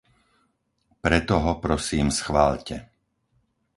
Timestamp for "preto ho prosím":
1.05-2.07